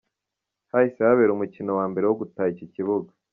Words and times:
Hahise 0.71 0.99
habera 1.07 1.31
umukino 1.33 1.71
wa 1.79 1.85
mbere 1.91 2.05
wo 2.07 2.15
gutaha 2.21 2.49
iki 2.53 2.65
kibuga. 2.73 3.11